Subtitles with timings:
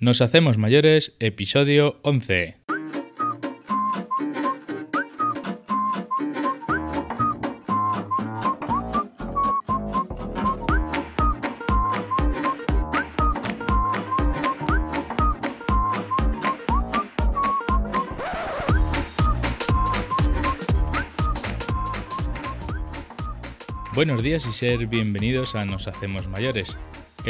[0.00, 2.56] Nos hacemos mayores, episodio 11.
[23.94, 26.76] Buenos días y ser bienvenidos a Nos Hacemos Mayores,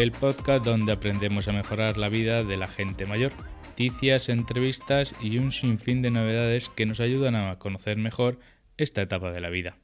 [0.03, 3.33] el podcast donde aprendemos a mejorar la vida de la gente mayor,
[3.67, 8.39] noticias, entrevistas y un sinfín de novedades que nos ayudan a conocer mejor
[8.77, 9.77] esta etapa de la vida.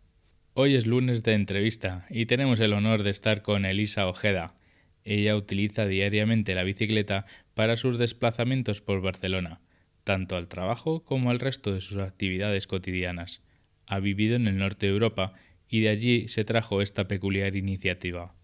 [0.52, 4.54] Hoy es lunes de entrevista y tenemos el honor de estar con Elisa Ojeda.
[5.02, 9.62] Ella utiliza diariamente la bicicleta para sus desplazamientos por Barcelona,
[10.04, 13.42] tanto al trabajo como al resto de sus actividades cotidianas.
[13.86, 15.32] Ha vivido en el norte de Europa
[15.68, 18.36] y de allí se trajo esta peculiar iniciativa.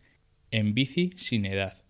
[0.52, 1.84] En Bici Sin Edad.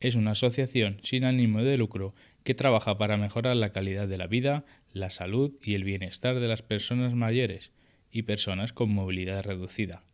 [0.00, 4.26] Es una asociación sin ánimo de lucro que trabaja para mejorar la calidad de la
[4.26, 7.70] vida, la salud y el bienestar de las personas mayores
[8.10, 10.04] y personas con movilidad reducida.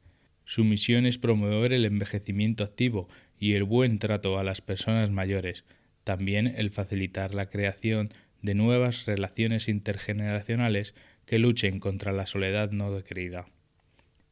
[0.45, 5.64] Su misión es promover el envejecimiento activo y el buen trato a las personas mayores,
[6.03, 8.11] también el facilitar la creación
[8.42, 13.47] de nuevas relaciones intergeneracionales que luchen contra la soledad no querida.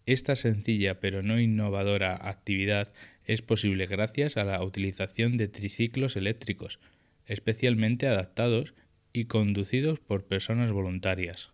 [0.05, 2.93] Esta sencilla pero no innovadora actividad
[3.25, 6.79] es posible gracias a la utilización de triciclos eléctricos,
[7.27, 8.75] especialmente adaptados
[9.13, 11.51] y conducidos por personas voluntarias.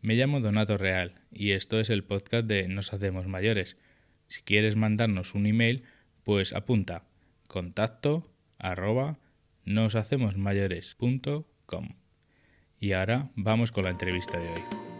[0.00, 3.76] Me llamo Donato Real y esto es el podcast de Nos Hacemos Mayores.
[4.26, 5.84] Si quieres mandarnos un email,
[6.24, 7.04] pues apunta
[7.46, 9.20] contacto arroba
[9.64, 11.88] noshacemosmayores.com.
[12.80, 14.91] Y ahora vamos con la entrevista de hoy.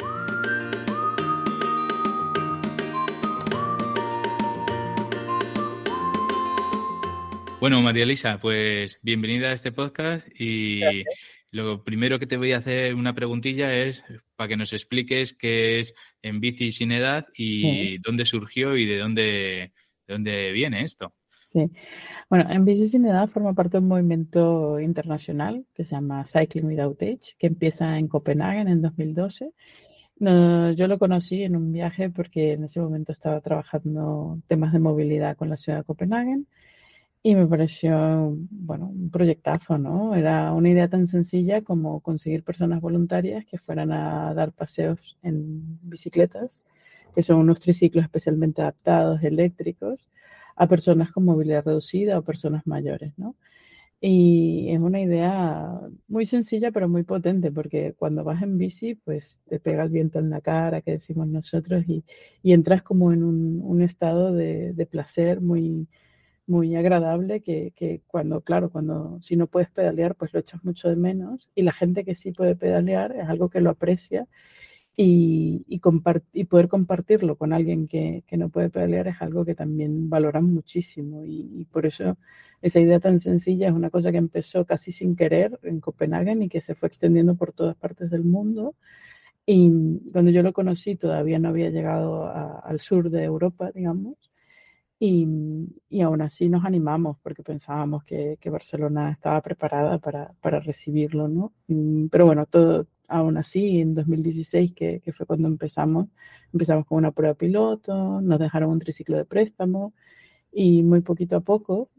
[7.63, 10.81] Bueno, María Elisa, pues bienvenida a este podcast y
[11.53, 14.03] lo primero que te voy a hacer una preguntilla es
[14.35, 18.99] para que nos expliques qué es En Bici Sin Edad y dónde surgió y de
[18.99, 19.23] dónde,
[20.09, 21.15] de dónde viene esto.
[21.47, 21.71] Sí,
[22.29, 26.65] bueno, En Bici Sin Edad forma parte de un movimiento internacional que se llama Cycling
[26.65, 29.53] Without Age, que empieza en Copenhague en 2012
[30.19, 35.37] yo lo conocí en un viaje porque en ese momento estaba trabajando temas de movilidad
[35.37, 36.45] con la ciudad de Copenhague
[37.25, 40.15] y me pareció, bueno, un proyectazo, ¿no?
[40.15, 45.79] Era una idea tan sencilla como conseguir personas voluntarias que fueran a dar paseos en
[45.83, 46.63] bicicletas,
[47.15, 50.01] que son unos triciclos especialmente adaptados, eléctricos,
[50.57, 53.37] a personas con movilidad reducida o personas mayores, ¿no?
[54.01, 59.41] Y es una idea muy sencilla pero muy potente porque cuando vas en bici pues
[59.49, 62.05] te pega el viento en la cara, que decimos nosotros, y,
[62.43, 65.87] entras como en un, un estado de, de placer muy,
[66.53, 70.89] muy agradable que, que, cuando, claro, cuando si no puedes pedalear, pues lo echas mucho
[70.91, 71.51] de menos.
[71.55, 74.29] Y la gente que sí puede pedalear es algo que lo aprecia
[74.97, 75.81] y, y,
[76.35, 80.45] y poder compartirlo con alguien que, que, no puede pedalear es algo que también valoran
[80.45, 81.25] muchísimo.
[81.25, 82.19] Y, por eso
[82.61, 86.49] esa idea tan sencilla es una cosa que empezó casi sin querer en Copenhague y
[86.49, 88.75] que se fue extendiendo por todas partes del mundo.
[89.47, 89.71] Y
[90.13, 94.32] cuando yo lo conocí todavía no había llegado al sur de Europa, digamos,
[95.05, 95.27] y,
[95.89, 101.27] y, aún así nos animamos porque pensábamos que, que Barcelona estaba preparada para, para recibirlo,
[101.27, 101.53] ¿no?
[102.09, 106.07] Pero bueno, todo, aún así, en 2016, que, que, fue cuando empezamos,
[106.53, 109.93] empezamos con una prueba piloto, nos dejaron un triciclo de préstamo
[110.53, 111.91] y muy poquito a poco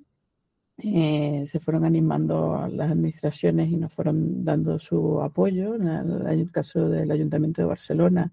[0.77, 6.51] eh, se fueron animando las administraciones y nos fueron dando su apoyo, en el, el
[6.51, 8.31] caso del Ayuntamiento de Barcelona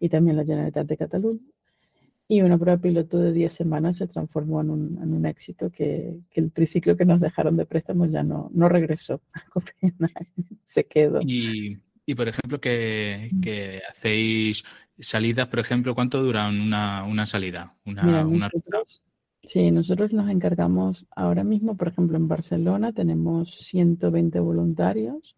[0.00, 1.55] y también la Generalitat de Cataluña
[2.28, 6.18] y una prueba piloto de 10 semanas se transformó en un, en un éxito que,
[6.30, 10.28] que, el triciclo que nos dejaron de préstamo ya no, no regresó a Copenhague,
[10.64, 11.20] se quedó.
[11.22, 14.64] Y, y por ejemplo, que, que, hacéis
[14.98, 17.74] salidas, por ejemplo, ¿cuánto dura una, una salida?
[17.84, 19.02] Una, Mira, una nosotros,
[19.44, 25.36] sí, nosotros nos encargamos ahora mismo, por ejemplo, en Barcelona tenemos 120 voluntarios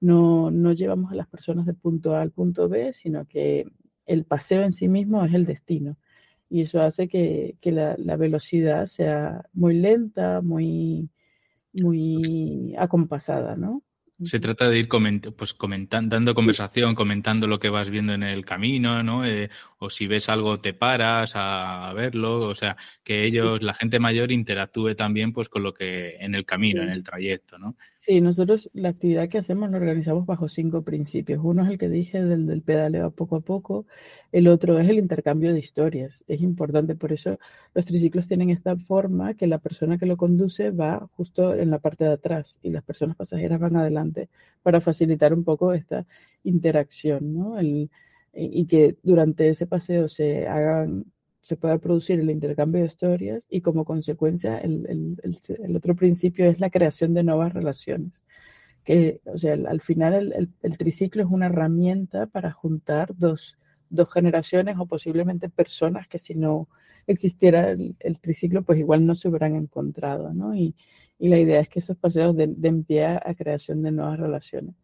[0.00, 3.66] No, no llevamos a las personas de punto A al punto B, sino que
[4.06, 5.96] el paseo en sí mismo es el destino.
[6.50, 11.10] Y eso hace que, que la, la, velocidad sea muy lenta, muy,
[11.74, 13.82] muy acompasada, ¿no?
[14.24, 14.88] Se trata de ir
[15.36, 19.24] pues comentando, dando conversación, comentando lo que vas viendo en el camino, ¿no?
[19.24, 23.98] Eh, o si ves algo te paras a, verlo, o sea, que ellos, la gente
[23.98, 27.76] mayor interactúe también pues con lo que en el camino, en el trayecto, ¿no?
[27.98, 31.40] Sí, nosotros la actividad que hacemos la organizamos bajo cinco principios.
[31.42, 33.86] Uno es el que dije del, del pedaleo poco a poco,
[34.32, 36.24] el otro es el intercambio de historias.
[36.26, 37.38] Es importante, por eso
[37.74, 41.78] los triciclos tienen esta forma que la persona que lo conduce va justo en la
[41.78, 44.28] parte de atrás y las personas pasajeras van adelante
[44.62, 46.04] para facilitar un poco esta
[46.42, 47.58] interacción, ¿no?
[47.58, 47.90] El,
[48.32, 51.06] y que durante ese paseo se hagan
[51.48, 56.60] se pueda producir el intercambio de historias y como consecuencia el, el, otro principio es
[56.60, 58.12] la creación de nuevas relaciones.
[58.84, 63.56] Que, o sea, al final el, triciclo es una herramienta para juntar dos,
[63.88, 66.68] dos, generaciones o posiblemente personas que si no
[67.06, 70.54] existiera el, triciclo pues igual no se hubieran encontrado, ¿no?
[70.54, 70.74] Y,
[71.18, 74.74] y la idea es que esos paseos den, den pie a creación de nuevas relaciones.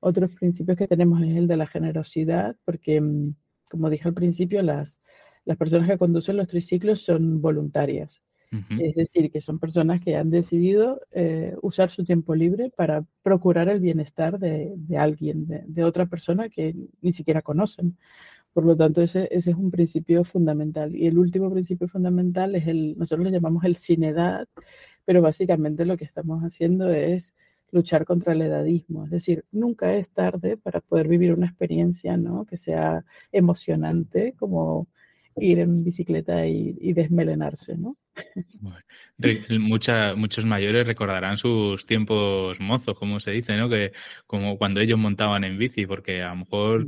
[0.00, 3.34] Otros principios que tenemos es el de la generosidad, porque, mm,
[3.70, 5.00] como dije al principio, las,
[5.44, 8.20] las personas que conducen los triciclos son voluntarias.
[8.70, 13.68] Es decir, que son personas que han decidido eh, usar su tiempo libre para procurar
[13.68, 17.98] el bienestar de, alguien, de, otra persona que ni siquiera conocen.
[18.52, 20.94] Por lo tanto, ese, ese, es un principio fundamental.
[20.94, 24.48] Y el último principio fundamental es el, nosotros le llamamos el edad,
[25.04, 27.34] pero básicamente lo que estamos haciendo es
[27.76, 29.04] luchar contra el edadismo.
[29.04, 32.44] Es decir, nunca es tarde para poder vivir una experiencia ¿no?
[32.46, 34.88] que sea emocionante, como
[35.38, 37.94] ir en bicicleta y, desmelenarse, ¿no?
[39.58, 43.68] muchos mayores recordarán sus tiempos mozos, como se dice, ¿no?
[43.68, 43.92] Que
[44.26, 46.86] como cuando ellos montaban en bici, porque a lo mejor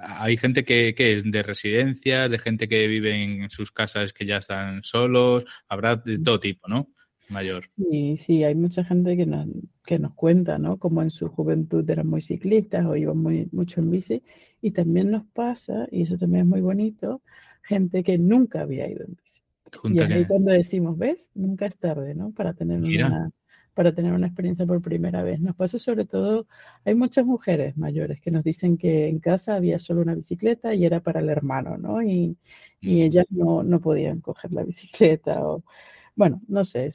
[0.00, 4.24] hay gente que, que, es de residencias, de gente que vive en sus casas que
[4.24, 6.88] ya están solos, habrá de todo tipo, ¿no?
[7.28, 7.64] Mayor.
[7.68, 9.46] Sí, sí, hay mucha gente que nos,
[9.84, 10.78] que nos cuenta, ¿no?
[10.78, 14.22] Como en su juventud eran muy ciclistas o iban muy, mucho en bici.
[14.60, 17.22] Y también nos pasa, y eso también es muy bonito,
[17.62, 19.42] gente que nunca había ido en bici.
[19.84, 21.30] y ahí cuando decimos, ¿ves?
[21.34, 22.30] Nunca es tarde, ¿no?
[22.32, 23.30] Para tener una
[23.74, 25.40] para tener una experiencia por primera vez.
[25.40, 26.46] Nos pasa sobre todo,
[26.84, 30.84] hay muchas mujeres mayores que nos dicen que en casa había solo una bicicleta y
[30.84, 32.02] era para el hermano, ¿no?
[32.02, 32.36] Y,
[32.80, 33.02] y mm.
[33.02, 35.64] ellas no, no podían coger la bicicleta o
[36.14, 36.90] bueno, no sé,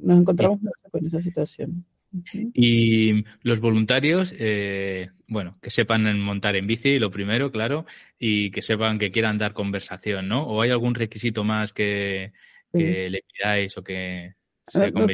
[0.00, 0.58] nos encontramos
[0.90, 1.84] con esa situación.
[2.54, 7.84] Y los voluntarios, eh, bueno, que sepan montar en bici, lo primero, claro,
[8.18, 10.46] y que sepan que quieran dar conversación, ¿no?
[10.46, 12.32] ¿O hay algún requisito más que,
[12.72, 14.34] le pidáis o que
[14.66, 15.06] sea no,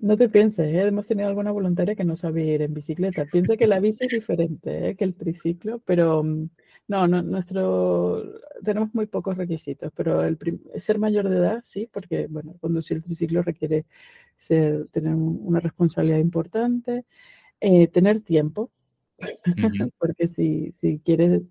[0.00, 0.82] no, te, pienses, ¿eh?
[0.82, 3.24] hemos tenido alguna voluntaria que no sabía ir en bicicleta.
[3.24, 4.96] Piensa que la bici es diferente ¿eh?
[4.96, 6.48] que el triciclo, pero mm,
[6.88, 8.22] no, no, nuestro,
[8.62, 10.38] tenemos muy pocos requisitos, pero el
[10.76, 13.86] ser mayor de edad, sí, porque, bueno, conducir el triciclo requiere
[14.36, 17.04] ser, tener una responsabilidad importante,
[17.60, 18.70] eh, tener tiempo,
[19.98, 21.42] porque si, si quieres,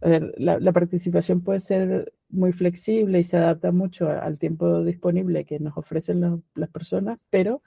[0.00, 5.58] la, la, participación puede ser muy flexible y se adapta mucho al tiempo disponible que
[5.58, 7.62] nos ofrecen las personas, pero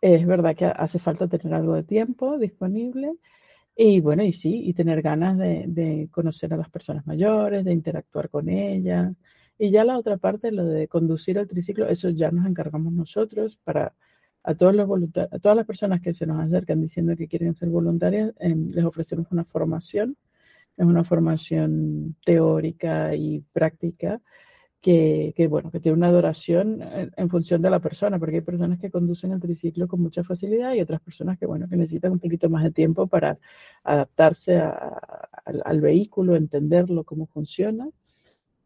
[0.00, 3.14] es verdad que hace falta tener algo de tiempo disponible
[3.76, 8.30] y bueno, y sí, y tener ganas de, conocer a las personas mayores, de interactuar
[8.30, 9.14] con ellas.
[9.58, 13.58] Y ya la otra parte, lo de conducir el triciclo, eso ya nos encargamos nosotros
[13.64, 13.94] para
[14.42, 14.88] a todos los
[15.32, 18.84] a todas las personas que se nos acercan diciendo que quieren ser voluntarias, em, les
[18.84, 20.16] ofrecemos una formación,
[20.76, 24.20] es una formación teórica y práctica
[24.86, 26.80] que, bueno, que tiene una duración
[27.16, 30.74] en, función de la persona, porque hay personas que conducen el triciclo con mucha facilidad
[30.74, 33.36] y otras personas que, bueno, que necesitan un poquito más de tiempo para
[33.82, 37.88] adaptarse al, vehículo, entenderlo, cómo funciona.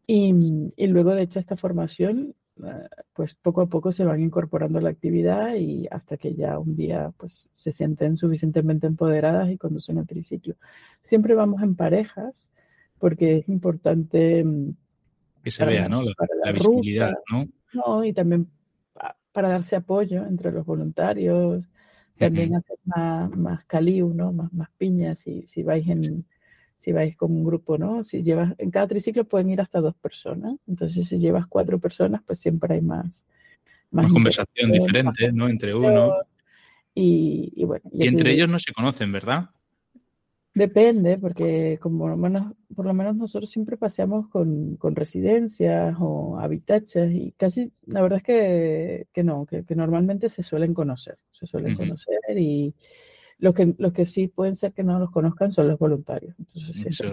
[0.05, 4.77] Y, y, luego de hecha esta formación, eh, pues poco a poco se van incorporando
[4.77, 9.57] a la actividad y hasta que ya un día pues se sienten suficientemente empoderadas y
[9.57, 10.53] conducen el triciclo.
[11.01, 12.47] Siempre vamos en parejas
[12.99, 14.75] porque es importante mm,
[15.43, 16.03] que se vea, ¿no?
[16.03, 17.47] La, visibilidad, ¿no?
[17.73, 18.47] No, y también
[19.31, 21.63] para darse apoyo entre los voluntarios,
[22.17, 24.31] también hacer más, más caliu, ¿no?
[24.31, 26.25] Más, más piñas si, si vais en
[26.81, 28.03] si vais con un grupo, ¿no?
[28.03, 30.55] Si llevas, en cada triciclo pueden ir hasta dos personas.
[30.67, 33.23] Entonces, si llevas cuatro personas, pues siempre hay más.
[33.91, 35.47] Más, conversación diferente, ¿no?
[35.47, 36.11] Entre uno.
[36.95, 37.83] Y, bueno.
[37.93, 39.49] Y entre ellos no se conocen, ¿verdad?
[40.53, 47.09] Depende, porque como menos, por lo menos nosotros siempre paseamos con, con residencias o habitaches
[47.13, 51.75] y casi, la verdad es que, que no, que, normalmente se suelen conocer, se suelen
[51.75, 52.73] conocer y
[53.37, 56.35] lo que, los que sí pueden ser que no los conozcan son los voluntarios.
[56.37, 57.05] Entonces, eso,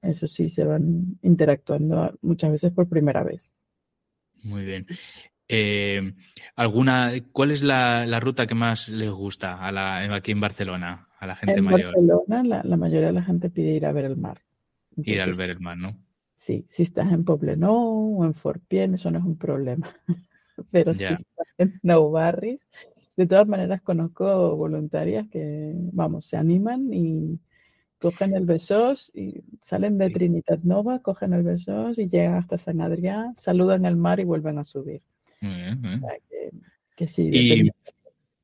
[0.00, 3.52] eso sí, se van interactuando muchas veces por primera vez.
[4.42, 4.86] Muy bien.
[5.46, 6.14] Eh,
[6.56, 11.26] ¿alguna, ¿Cuál es la, ruta que más les gusta a la, aquí en Barcelona, a
[11.26, 11.80] la gente mayor?
[11.96, 14.40] En Barcelona la, mayoría de la gente pide ir a ver el mar.
[14.96, 15.96] ir al ver el mar, ¿no?
[16.36, 19.86] Sí, si estás en Poblenou o en Forpien, eso no es un problema.
[20.70, 22.68] Pero si estás en Nou Barris,
[23.16, 27.38] de todas maneras conozco voluntarias que, vamos, se animan y
[27.98, 32.80] cogen el Besós y salen de Trinitat Nova, cogen el Besós y llegan hasta San
[32.80, 35.02] Adrián, saludan el mar y vuelven a subir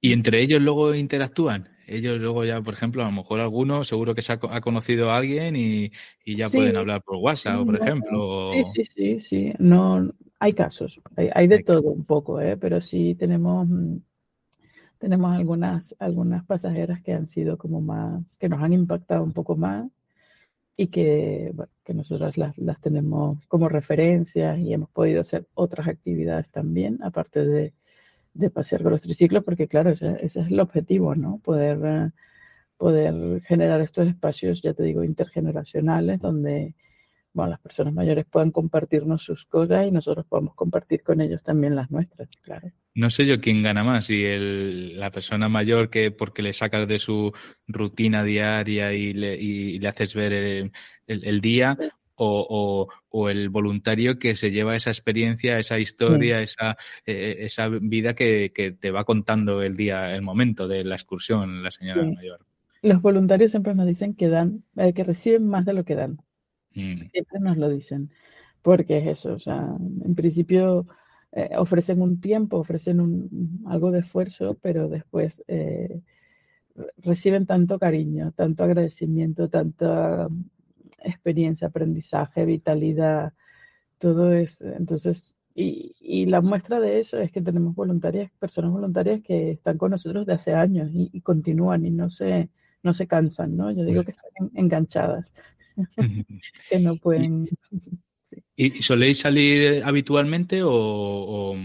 [0.00, 1.68] y, entre ellos luego interactúan.
[1.88, 5.16] Ellos luego ya, por ejemplo, a lo mejor alguno seguro que se ha, conocido a
[5.16, 5.90] alguien y,
[6.26, 8.52] ya pueden hablar por WhatsApp, por ejemplo.
[8.52, 9.52] Sí, sí, sí, sí.
[9.58, 12.56] No, hay casos, hay, de todo un poco, ¿eh?
[12.56, 13.96] pero sí tenemos mm,
[14.98, 19.56] tenemos algunas, algunas pasajeras que han sido como más, que nos han impactado un poco
[19.56, 20.00] más
[20.76, 25.88] y que, bueno, que nosotras las, las, tenemos como referencias y hemos podido hacer otras
[25.88, 27.72] actividades también, aparte de,
[28.38, 31.40] de pasear con los triciclos, porque claro, ese, ese es el objetivo, ¿no?
[31.44, 32.10] Poder, eh,
[32.76, 36.74] poder generar estos espacios, ya te digo, intergeneracionales, donde
[37.38, 41.76] bueno, las personas mayores puedan compartirnos sus cosas y nosotros podamos compartir con ellos también
[41.76, 42.72] las nuestras, claro.
[42.94, 46.88] No sé yo quién gana más, si el, la persona mayor que porque le sacas
[46.88, 47.32] de su
[47.68, 50.72] rutina diaria y le, y le haces ver
[51.06, 51.76] el, día
[52.18, 58.14] o, o, el voluntario que se lleva esa experiencia, esa historia, esa, eh, esa vida
[58.14, 62.40] que, que, te va contando el día, el momento de la excursión, la señora mayor.
[62.82, 66.18] Los voluntarios siempre nos dicen que dan, eh, que reciben más de lo que dan.
[66.74, 67.06] Mm.
[67.06, 68.10] Siempre nos lo dicen,
[68.62, 70.86] porque es eso, o sea, en principio
[71.32, 76.00] eh, ofrecen un tiempo, ofrecen un, algo de esfuerzo, pero después eh,
[76.98, 80.28] reciben tanto cariño, tanto agradecimiento, tanta
[81.02, 83.32] experiencia, aprendizaje, vitalidad,
[83.98, 89.22] todo es, entonces, y, y, la muestra de eso es que tenemos voluntarias, personas voluntarias
[89.22, 92.48] que están con nosotros de hace años y, continúan y no se,
[92.82, 93.72] no se cansan, ¿no?
[93.72, 95.34] Yo digo que están enganchadas.
[96.70, 97.48] que no pueden.
[98.56, 101.56] ¿Y soléis salir habitualmente o,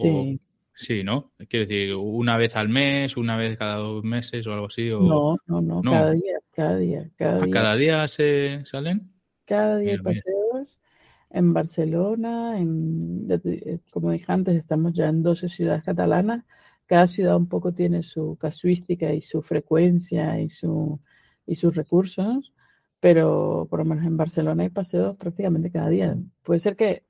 [0.00, 0.40] sí.
[0.78, 1.04] Sí.
[1.04, 1.32] ¿no?
[1.48, 4.90] Quiero decir, una vez al mes, una vez cada dos meses o algo así.
[4.90, 5.00] O...
[5.00, 7.10] No, no, no, cada día, cada día.
[7.16, 9.12] Cada día, cada día se salen?
[9.44, 10.78] Cada día hay paseos.
[11.30, 13.28] En Barcelona, en,
[13.90, 16.44] como dije antes, estamos ya en 12 ciudades catalanas.
[16.86, 20.98] Cada ciudad un poco tiene su casuística y su frecuencia y, su,
[21.46, 22.52] y sus recursos
[23.00, 26.16] pero por lo menos en Barcelona hay paseos prácticamente cada día.
[26.42, 27.04] Puede ser que,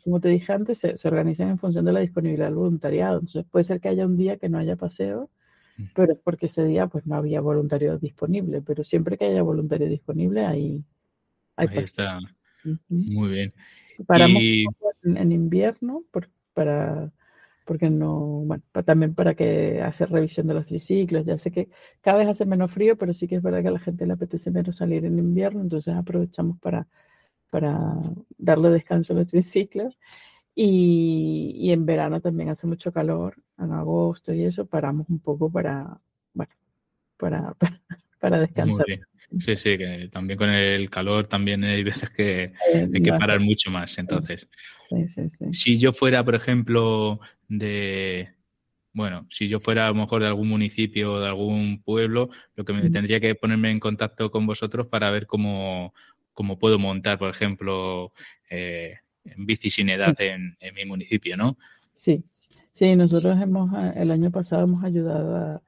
[0.00, 3.14] como te dije antes, se, se organizan en función de la disponibilidad del voluntariado.
[3.14, 5.30] Entonces puede ser que haya un día que no haya paseo,
[5.76, 5.84] mm.
[5.94, 8.62] pero es porque ese día pues no había voluntario disponible.
[8.62, 10.84] Pero siempre que haya voluntario disponible hay,
[11.56, 12.18] hay Ahí está.
[12.88, 13.54] Muy bien.
[14.06, 14.42] Paramos
[15.04, 16.04] en, invierno
[16.54, 17.12] para
[17.64, 21.24] porque no, bueno, también para que hacer revisión de los triciclos.
[21.24, 21.68] Ya sé que
[22.00, 24.14] cada vez hace menos frío, pero sí que es verdad que a la gente le
[24.14, 26.88] apetece menos salir en invierno, entonces aprovechamos para,
[27.52, 28.00] para
[28.38, 29.98] darle descanso a los triciclos.
[30.54, 35.50] Y, y en verano también hace mucho calor, en agosto y eso, paramos un poco
[35.50, 35.98] para,
[36.32, 36.52] bueno,
[37.18, 37.54] para,
[38.20, 38.86] para, descansar.
[39.38, 43.70] Sí, sí, que también con el calor también hay veces que hay que parar mucho
[43.70, 43.96] más.
[43.98, 44.48] Entonces,
[44.88, 45.46] sí, sí, sí.
[45.52, 48.34] si yo fuera, por ejemplo, de,
[48.94, 52.64] bueno, si yo fuera a lo mejor de algún municipio o de algún pueblo, lo
[52.64, 55.94] que me tendría que ponerme en contacto con vosotros para ver cómo,
[56.32, 58.12] cómo puedo montar, por ejemplo,
[58.50, 61.56] eh, en bici sin edad en, en, mi municipio, ¿no?
[61.94, 62.24] Sí,
[62.72, 65.62] sí, nosotros hemos, el año pasado hemos ayudado a,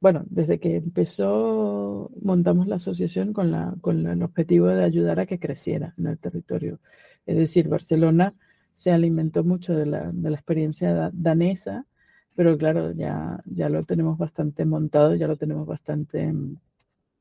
[0.00, 5.26] bueno, desde que empezó, montamos la asociación con, la, con el objetivo de ayudar a
[5.26, 6.80] que creciera en el territorio.
[7.26, 8.34] Es decir, Barcelona
[8.74, 11.84] se alimentó mucho de la, de la experiencia danesa,
[12.34, 16.32] pero claro, ya, ya lo tenemos bastante montado, ya lo tenemos bastante...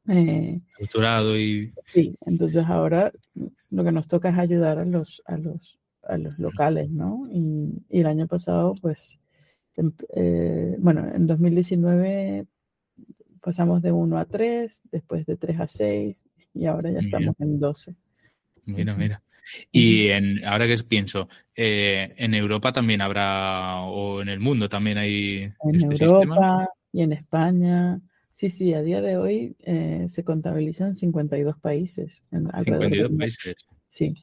[0.10, 1.72] Eh, Estructurado y...
[1.94, 3.12] Sí, entonces ahora
[3.70, 7.28] lo que nos toca es ayudar a los, a los, a los locales, ¿no?
[7.32, 9.20] Y, el año pasado, pues,
[10.16, 12.46] eh, bueno, en 2019
[13.42, 16.26] pasamos de 1 a 3, después de 3 a 6
[16.56, 17.96] y ahora ya estamos en 12.
[18.66, 19.22] Mira, mira.
[19.72, 24.98] Y en, ahora que pienso, eh, en Europa también habrá, o en el mundo también
[24.98, 28.00] hay en este Europa, Y en España,
[28.40, 32.24] sí, sí, a día de hoy eh, se contabilizan 52 países.
[32.32, 33.56] En, 52 países.
[33.90, 34.16] Sí.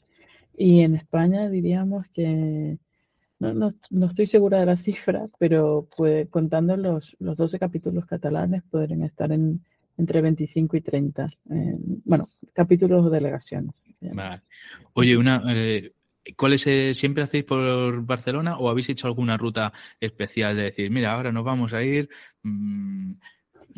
[0.57, 2.79] Y en España diríamos que,
[3.39, 8.07] no, no, no, estoy segura de la cifra, pero puede, contando los, los 12 capítulos
[8.07, 9.61] catalanes, podrían estar en,
[9.99, 11.31] entre 25 y 30.
[12.07, 13.87] bueno, capítulos o delegaciones.
[14.95, 15.93] Oye, una, eh,
[16.39, 21.13] ¿cuáles eh, siempre hacéis por Barcelona o habéis hecho alguna ruta especial de decir, mira,
[21.13, 22.09] ahora nos vamos a ir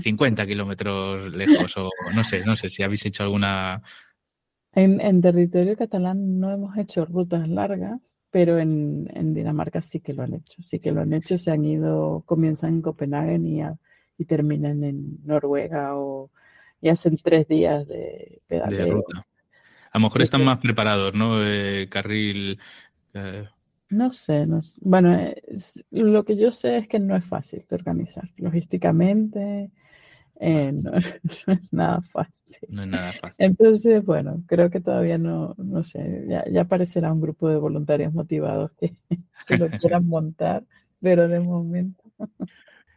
[0.02, 3.82] 50 mm, kilómetros lejos o no sé, no sé si habéis hecho alguna...
[4.72, 8.00] En, en territorio catalán no hemos hecho rutas largas,
[8.30, 10.62] pero en, en, Dinamarca sí que lo han hecho.
[10.62, 13.60] Sí que lo han hecho, se han ido, comienzan en Copenhague y,
[14.18, 16.30] y terminan en Noruega o
[16.80, 18.84] y hacen tres días de pedaleo.
[18.84, 19.26] De ruta.
[19.90, 21.42] A lo mejor están más preparados, ¿no?
[21.42, 22.58] Eh, carril.
[23.14, 23.48] Eh.
[23.90, 24.78] No sé, no sé.
[24.82, 25.18] Bueno,
[25.90, 28.28] lo que yo sé es que no es fácil de organizar.
[28.36, 29.70] Logísticamente,
[30.40, 32.56] eh, no, es nada fácil.
[32.68, 33.46] No es nada fácil.
[33.46, 38.12] Entonces, bueno, creo que todavía no, no sé, ya, ya aparecerá un grupo de voluntarios
[38.12, 38.92] motivados que,
[39.58, 40.64] lo quieran montar,
[41.00, 42.04] pero de momento.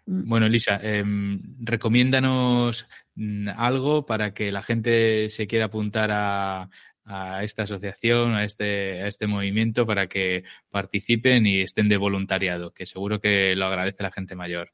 [0.06, 6.70] Bueno, Elisa, em, recomiéndanos mm, algo para que la gente se quiera apuntar a,
[7.12, 12.72] a esta asociación, a este, a este movimiento, para que participen y estén de voluntariado,
[12.72, 14.70] que seguro que lo agradece la gente mayor.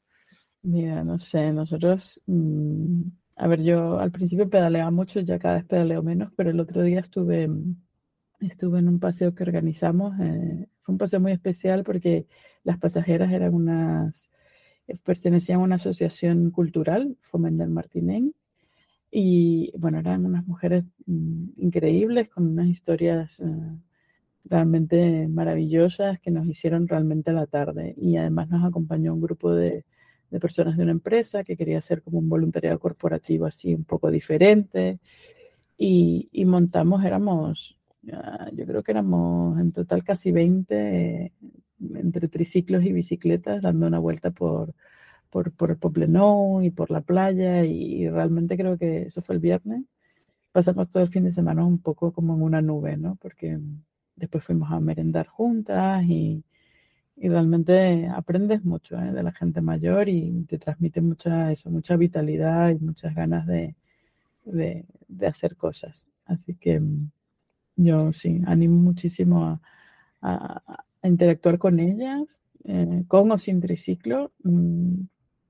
[0.62, 3.02] Mira, no sé, nosotros, mm,
[3.36, 6.82] a ver, yo al principio pedaleaba mucho, ya cada vez pedaleo menos, pero el otro
[6.82, 7.48] día estuve,
[8.40, 10.18] estuve en un paseo que organizamos.
[10.20, 12.26] Eh, fue un paseo muy especial porque
[12.64, 14.28] las pasajeras eran unas,
[15.04, 18.34] pertenecían a una asociación cultural, Fomendel Martinén,
[19.10, 23.44] y bueno, eran unas mujeres mm, increíbles con unas historias eh,
[24.44, 27.94] realmente maravillosas que nos hicieron realmente la tarde.
[27.96, 29.84] Y además nos acompañó un grupo de
[30.30, 34.10] de personas de una empresa que quería hacer como un voluntariado corporativo así un poco
[34.10, 34.98] diferente.
[35.78, 41.32] Y, montamos, éramos, yo creo que éramos en total casi 20
[41.94, 44.74] entre triciclos y bicicletas dando una vuelta por,
[45.30, 49.40] por, por el Poblenou y por la playa y, realmente creo que eso fue el
[49.40, 49.84] viernes.
[50.52, 53.16] Pasamos todo el fin de semana un poco como en una nube, ¿no?
[53.16, 53.58] Porque
[54.16, 56.44] después fuimos a merendar juntas y,
[57.16, 59.12] y realmente aprendes mucho ¿eh?
[59.12, 63.76] de la gente mayor y te transmite mucha eso, mucha vitalidad y muchas ganas de,
[64.44, 64.86] de,
[65.26, 66.06] hacer cosas.
[66.24, 67.10] Así que mm,
[67.76, 69.60] yo sí, animo muchísimo
[70.22, 70.62] a,
[71.02, 75.02] interactuar con ellas, eh, con o sin triciclo, mm,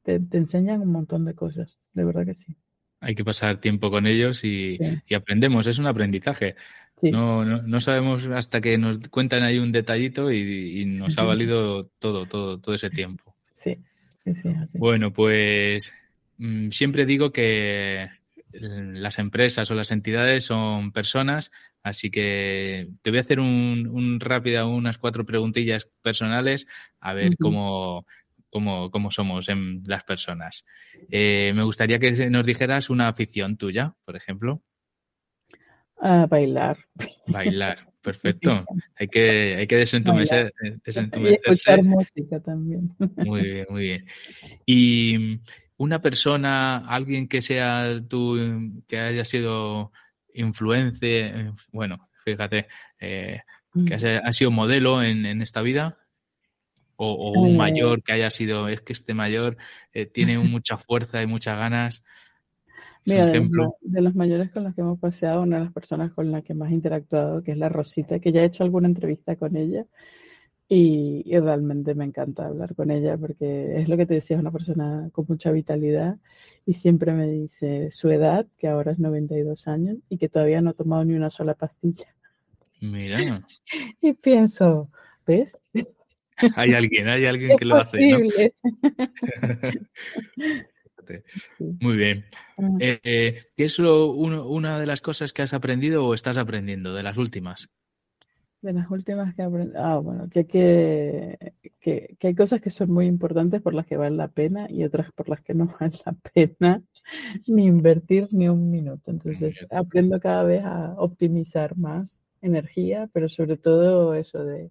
[0.02, 2.56] te, enseñan un montón de cosas, de verdad que sí.
[3.00, 6.56] Hay que pasar tiempo con ellos y, y aprendemos, es un aprendizaje.
[7.02, 12.26] No, no, sabemos hasta que nos cuentan ahí un detallito y, nos ha valido todo,
[12.26, 13.34] todo, todo ese tiempo.
[13.52, 13.78] Sí,
[14.24, 14.78] sí, así.
[14.78, 15.92] Bueno, pues
[16.38, 18.08] mm, siempre digo que
[18.50, 24.20] las empresas o las entidades son personas, así que te voy a hacer un, un
[24.20, 26.66] rápida, unas cuatro preguntillas personales
[27.00, 28.06] a ver cómo,
[28.50, 30.64] cómo, cómo, somos en las personas.
[31.11, 34.62] Eh, me gustaría que nos dijeras una afición tuya, por ejemplo.
[36.00, 36.78] A bailar.
[37.26, 38.64] Bailar, perfecto.
[38.96, 42.94] Hay que, hay que desentumecer, eh, Y escuchar música también.
[43.16, 44.06] Muy bien, muy bien.
[44.64, 45.40] Y
[45.76, 48.37] una persona, alguien que sea tú,
[48.87, 49.92] que haya sido
[50.34, 52.68] influencia, bueno, fíjate,
[53.00, 53.40] eh,
[53.87, 54.26] que mm.
[54.26, 55.98] ha sido modelo en, en esta vida,
[56.98, 57.56] o, un eh.
[57.56, 59.56] mayor que haya sido, es que este mayor
[60.12, 62.02] tiene mucha fuerza y muchas ganas.
[63.06, 66.44] Mira, de los, mayores con los que hemos paseado, una de las personas con las
[66.44, 69.56] que más he interactuado, que es la Rosita, que ya he hecho alguna entrevista con
[69.56, 69.87] ella
[70.68, 74.52] y, realmente me encanta hablar con ella porque es lo que te decía, es una
[74.52, 76.18] persona con mucha vitalidad
[76.66, 80.70] y siempre me dice su edad, que ahora es 92 años y que todavía no
[80.70, 82.14] ha tomado ni una sola pastilla.
[82.80, 83.18] Mira.
[84.00, 84.90] Y pienso,
[85.26, 85.62] ¿ves?
[86.57, 87.98] Hay alguien, hay alguien que lo hace.
[87.98, 88.18] ¿no?
[91.81, 92.24] Muy bien.
[92.59, 92.70] Ah.
[92.81, 96.94] Eh, eh, ¿Qué es lo, una de las cosas que has aprendido o estás aprendiendo
[96.94, 97.68] de las últimas?
[98.61, 99.81] De las últimas que he aprendido.
[99.83, 101.38] Ah, bueno, que, que,
[101.81, 105.12] que, hay cosas que son muy importantes por las que vale la pena y otras
[105.12, 106.83] por las que no vale la pena
[107.46, 109.11] ni invertir ni un minuto.
[109.11, 114.70] Entonces, aprendo cada vez a optimizar más energía, pero sobre todo eso de,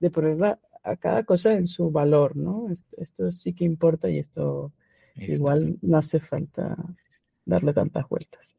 [0.00, 2.68] de poner a, cada cosa en su valor, ¿no?
[2.96, 4.72] esto sí que importa y esto
[5.26, 6.76] Igual no hace falta
[7.44, 8.56] darle tantas vueltas.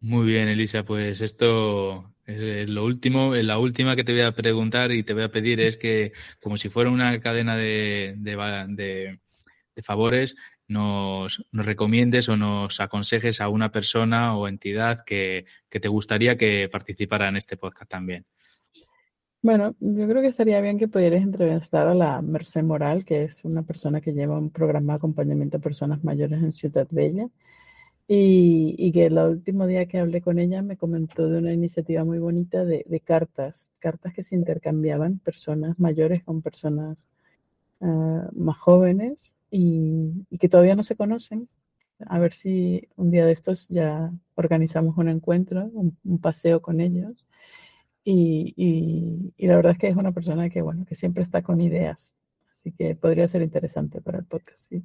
[0.00, 4.92] Muy bien, Elisa, pues esto es lo último, la última que te voy a preguntar
[4.92, 9.18] y te voy a pedir es que, como si fuera una cadena de, de,
[9.82, 15.88] favores, nos, nos, recomiendes o nos aconsejes a una persona o entidad que, que te
[15.88, 18.26] gustaría que participara en este podcast también.
[19.40, 23.44] Bueno, yo creo que estaría bien que pudieras entrevistar a la Merced Moral, que es
[23.44, 27.28] una persona que lleva un programa de acompañamiento a personas mayores en Ciudad Bella.
[28.08, 32.04] Y, y, que el último día que hablé con ella me comentó de una iniciativa
[32.04, 37.06] muy bonita de, de cartas, cartas que se intercambiaban personas mayores con personas
[37.80, 41.48] uh, más jóvenes y, y, que todavía no se conocen.
[42.06, 47.26] A ver si un día de estos ya organizamos un encuentro, un paseo con ellos
[48.10, 51.42] y, y, y, la verdad es que es una persona que, bueno, que siempre está
[51.42, 52.14] con ideas.
[52.50, 54.82] Así que podría ser interesante para el podcast, sí.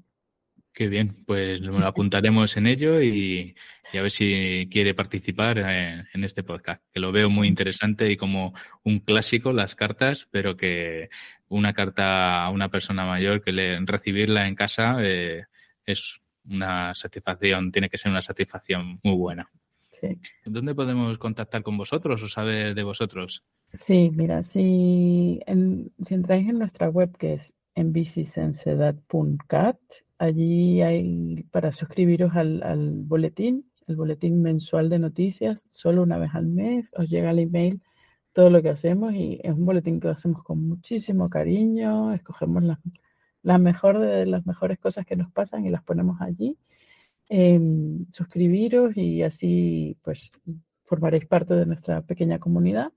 [0.74, 3.56] Qué bien, pues lo apuntaremos en ello y,
[3.94, 8.12] y, a ver si quiere participar en, en, este podcast, que lo veo muy interesante
[8.12, 11.10] y como un clásico, las cartas, pero que
[11.48, 15.46] una carta a una persona mayor, que le, recibirla en casa eh,
[15.86, 19.50] es una satisfacción, tiene que ser una satisfacción muy buena.
[19.94, 20.20] Sí.
[20.46, 23.46] ¿Dónde podemos contactar con vosotros o saber de vosotros?
[23.72, 29.78] Sí, mira, si, en, si entráis en nuestra web que es enbicisensedad.cat,
[30.18, 36.32] allí hay para suscribiros al, al, boletín, el boletín mensual de noticias, solo una vez
[36.34, 37.82] al mes, os llega el email
[38.32, 42.80] todo lo que hacemos y es un boletín que hacemos con muchísimo cariño, escogemos las
[43.44, 46.58] la mejor de las mejores cosas que nos pasan y las ponemos allí
[47.30, 47.60] eh,
[48.12, 50.32] suscribiros y así pues
[50.86, 52.92] formaréis parte de nuestra pequeña comunidad.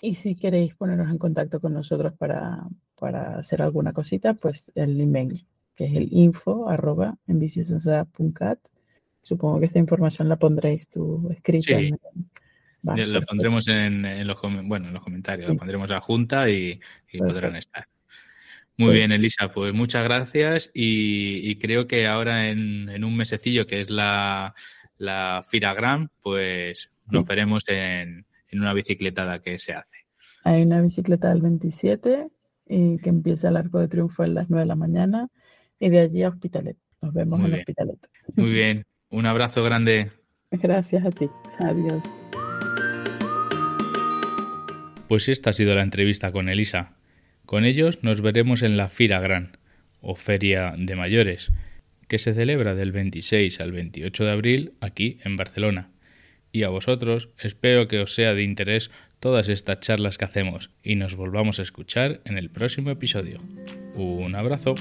[0.00, 5.00] Y si queréis poneros en contacto con nosotros para, para hacer alguna cosita, pues el
[5.00, 7.40] email, que es el info arroba en
[9.22, 11.78] Supongo que esta información la pondréis tú escrita.
[11.78, 11.90] Sí.
[12.82, 15.52] Lo pondremos en, en, los, bueno, en los comentarios, sí.
[15.54, 16.78] lo pondremos a la junta y,
[17.10, 17.86] y podrán estar.
[18.76, 23.16] Muy pues, bien, Elisa, pues muchas gracias y, y creo que ahora en, en, un
[23.16, 24.54] mesecillo que es la,
[24.98, 27.16] la Firagram, pues sí.
[27.16, 29.98] nos veremos en, en, una bicicletada que se hace.
[30.42, 32.28] Hay una bicicleta del 27
[32.66, 35.28] y que empieza el Arco de Triunfo a las 9 de la mañana
[35.78, 36.76] y de allí a Hospitalet.
[37.00, 37.60] Nos vemos Muy en bien.
[37.60, 37.98] Hospitalet.
[38.34, 40.10] Muy bien, un abrazo grande.
[40.50, 41.28] Gracias a ti.
[41.60, 42.02] Adiós.
[45.06, 46.96] Pues esta ha sido la entrevista con Elisa.
[47.46, 49.58] Con ellos nos veremos en la Fira Gran,
[50.00, 51.52] o Feria de Mayores,
[52.08, 55.90] que se celebra del 26 al 28 de abril aquí en Barcelona.
[56.52, 60.94] Y a vosotros espero que os sea de interés todas estas charlas que hacemos y
[60.94, 63.40] nos volvamos a escuchar en el próximo episodio.
[63.94, 64.74] Un abrazo.